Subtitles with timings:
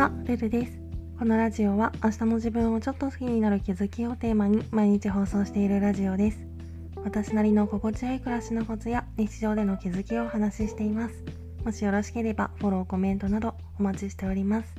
[0.00, 0.80] は、ルルです。
[1.18, 6.38] このラジオは明日の自分をちょっと好きになる気づきをテーマに毎日放送しているラジオです。
[7.04, 11.22] 私なりの心地よい暮らしのコツや日常での気づきをお話ししています。
[11.66, 14.74] もしよろしければフォロー、コメントなどお待ちしております。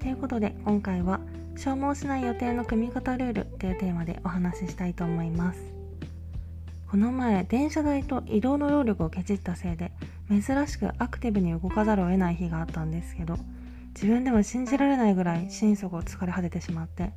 [0.00, 1.20] ということで今回は
[1.54, 5.60] 消耗しない予定の組み方ルールというテーマでお話ししたいと思います。
[6.90, 9.92] この前電車代と移動の労力をケチったせいで
[10.30, 13.36] 珍しくアクティブに動かざるを得ない日があったんですけど
[14.00, 17.10] 自分でも信じられないぐらい心底疲れ果ててしまって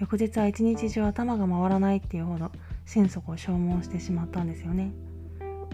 [0.00, 2.50] 翌日は一日中頭が回らないっていうほど
[2.84, 4.90] 心底を消耗してしまったんですよね。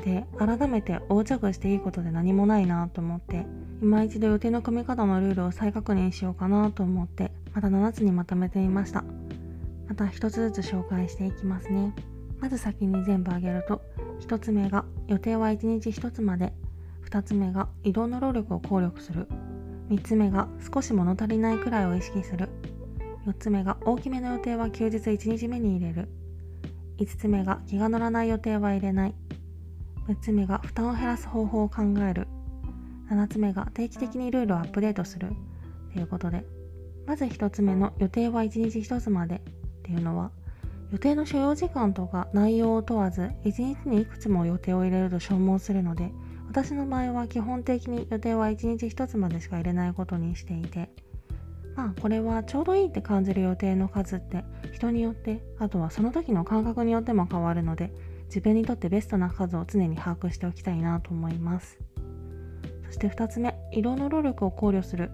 [0.05, 3.47] で改めて横着していいことで何もないなと思って
[3.81, 9.03] 今一度予定の組み方のルールを再確認しようかなと思ってまた7つにまとめてみました。
[9.89, 11.95] また1つずつ紹介していきますね。
[12.39, 13.81] まず先に全部挙げると
[14.29, 16.53] 1つ目が予定は1日1つまで
[17.09, 19.27] 2つ目が移動の労力を考慮する。
[19.91, 22.49] 3つ目が少し物足りないくらいを意識する。
[23.27, 26.09] 4つ目が大きめの予定は休日1日目に入れる。
[26.99, 29.15] 5つ目が気が乗らない予定は入れない。
[30.07, 32.29] 6つ目が負担を減らす方法を考える。
[33.11, 35.33] 7つ目が定期的にルールをアップデートする。
[35.93, 36.45] ということで
[37.05, 39.37] まず1つ目の予定は1日1つまで。
[39.37, 39.41] っ
[39.83, 40.31] ていうのは
[40.93, 46.13] 予定の所要時間とか内容を問わず1日にいくつも予定を入れると消耗するので
[46.51, 50.91] 私の場合は基本的に予定は1日1つまでしか入れないことにしていて
[51.77, 54.43] まあこれはちょうどいいって感じる予定の数って
[54.73, 57.93] 人によってあとはその時の感覚によっても変わるので
[58.25, 61.79] 自分にとってベストな数を常に把握しておきたいなと思います。
[62.87, 65.11] そして2つ目移動の労力を考慮する。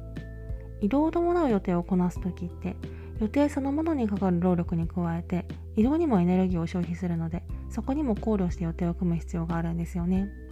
[0.81, 2.77] 移動を伴う予定をこなす時って
[3.21, 10.46] 予定そのものにかかる労力に加えて移動にもエネルギーを消費するのでそこにも考慮して予定を組む必要があるんですよね。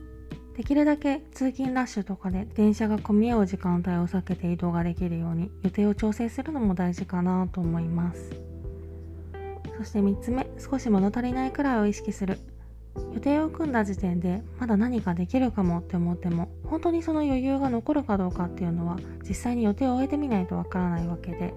[0.56, 8.30] できるだけ通勤ラッシュとかで電車が混み合う時間帯を避けて移動ができるように予定を調整するのも大事かなと思います。
[9.76, 12.38] そして3つ目少し物足りないくらいを意識する
[13.12, 18.98] 予定を組んだ時点でまだ何かできるかもって思っても本当にその余裕が残るかどうかっていうのは
[19.28, 21.54] 実際に予定を終えてみないとわからないわけで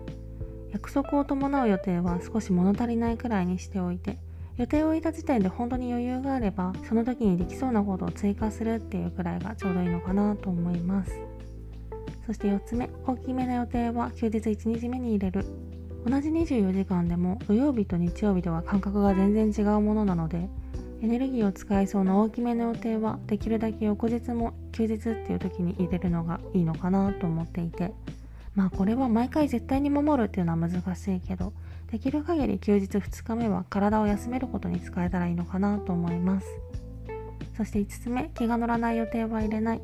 [0.71, 4.17] 約束を伴う予定は少し物足りないくらいにしておいて
[4.57, 11.11] 予定を置いた時点で本当に余裕があればその時にできそうなことを追加するっていうくらいがちょうどいいのかなと思います。
[12.25, 15.45] そして4つ目大きめな予定は休日1日目に入れる。
[16.05, 20.47] 同じ24時間でも土曜日と日曜日では感覚が全然違うものなので
[21.01, 27.93] エネルギーを使いそうな大きめの予定はできるだけ翌日も休日っていう時に入れるのがいいのかなと思っていて
[28.57, 31.53] まあこれは毎回絶対に守るっていうのは難しいけど
[31.91, 36.47] できる限り休日2日目は体を休めることに使えたらいいのかなと思います。
[37.55, 39.81] そして5つ目気が乗らない予定は入れない。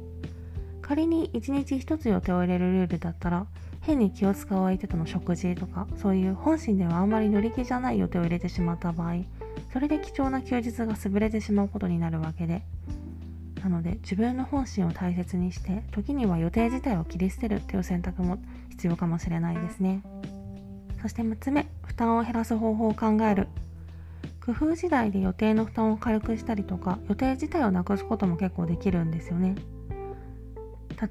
[0.81, 3.45] 仮に1日1つ予定を入れるルールだったら
[3.81, 9.17] 変に気を使う相手との食事とかそういう本心ではあんまり乗り気じゃない予定を入れてしまった場合
[9.71, 12.63] それで貴重な休日が潰れてしまうことになるわけで
[13.63, 18.37] なので自分の本心を大切にして時には予定自体を切り捨てるっていう選択も
[18.69, 20.03] 必要かもしれないですね。
[21.01, 23.47] そして6つ目負担を減らす方法を考える。
[24.45, 29.55] 工夫次第で予定の負担を軽くしたりとか予定自体をなくすことも結構できるんですよね。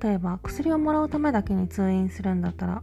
[0.03, 2.83] 例えば薬をもらうためだけに通院するんだったら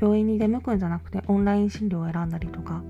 [0.00, 2.82] 病院に出向くんじゃなくてオンライン診療を選んだりとか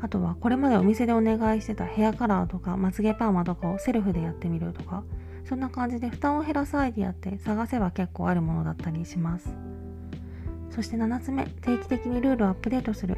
[0.00, 5.04] あとはこれまでお店でお願いしてたヘアカラーとかまつげパーマとかをセルフでやってみるとか
[5.44, 9.48] そんな感じで負担を減らすアイディアって探せば結構あるものだったりします。
[10.70, 13.16] そして7つ目定期的にルールをアップデートする。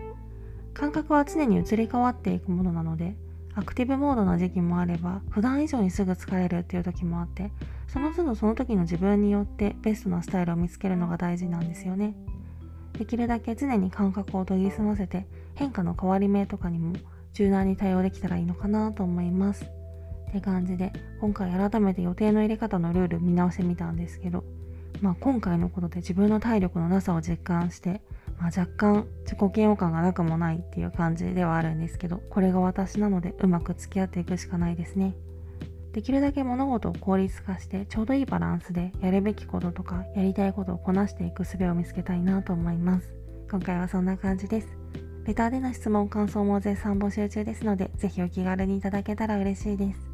[0.74, 3.14] 感覚は常に移り変わっていくものなので
[3.54, 7.52] アクティブモードな時期もあれば普段以上にすぐ疲れるっていう時もあって
[7.86, 12.14] その都度その時の自分によってベストなスタイルを見つけるのが大事なんですよね。
[12.98, 16.94] できるだけ常に感覚を研ぎ澄ませて変化の変わり目とかにも
[17.32, 19.64] 柔軟に対応できたらいいのかなと思います。
[20.34, 24.42] って感じで今回改めて予定の入れ方のルール見直してみたんですけど
[25.00, 28.00] まあ今回のことで自分の体力のなさを実感して
[28.38, 35.14] まあ、若干自己嫌悪感がなくもないっていう感じではあるんですけどこれが私なのでうまく付き合っていくしかないですね。
[35.92, 43.14] できるだけ物事を効率化してちょうどいいバランスでやるべきこととかやりたいことをこなしていく術を見つけたいなと思います。
[43.48, 44.68] 今回はそんな感じです。
[45.24, 50.13] レターでの質問感想も絶賛募集中ですのでぜひお気軽にいただけたら嬉しいです。